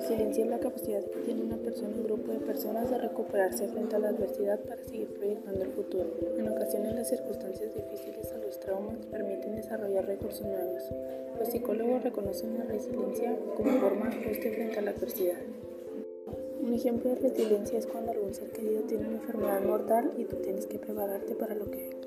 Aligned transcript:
resiliencia 0.00 0.44
es 0.44 0.50
la 0.50 0.58
capacidad 0.58 1.02
que 1.04 1.20
tiene 1.20 1.42
una 1.42 1.56
persona 1.56 1.88
o 1.88 2.00
un 2.00 2.04
grupo 2.04 2.30
de 2.30 2.38
personas 2.40 2.90
de 2.90 2.98
recuperarse 2.98 3.66
frente 3.68 3.96
a 3.96 3.98
la 3.98 4.08
adversidad 4.10 4.60
para 4.60 4.84
seguir 4.84 5.08
proyectando 5.14 5.64
el 5.64 5.72
futuro. 5.72 6.04
En 6.36 6.48
ocasiones 6.48 6.94
las 6.94 7.08
circunstancias 7.08 7.74
difíciles 7.74 8.30
o 8.32 8.44
los 8.44 8.60
traumas 8.60 8.98
permiten 9.10 9.56
desarrollar 9.56 10.06
recursos 10.06 10.46
nuevos. 10.46 10.82
Los 11.38 11.48
psicólogos 11.48 12.02
reconocen 12.02 12.58
la 12.58 12.64
resiliencia 12.64 13.36
como 13.56 13.72
forma 13.80 14.10
de 14.10 14.16
ajuste 14.16 14.50
frente 14.52 14.78
a 14.78 14.82
la 14.82 14.90
adversidad. 14.90 15.38
Un 16.60 16.74
ejemplo 16.74 17.10
de 17.10 17.16
resiliencia 17.16 17.78
es 17.78 17.86
cuando 17.86 18.12
algún 18.12 18.34
ser 18.34 18.50
querido 18.50 18.82
tiene 18.82 19.08
una 19.08 19.16
enfermedad 19.16 19.62
mortal 19.62 20.12
y 20.18 20.24
tú 20.24 20.36
tienes 20.36 20.66
que 20.66 20.78
prepararte 20.78 21.34
para 21.34 21.54
lo 21.54 21.70
que 21.70 21.88
venga. 21.88 22.05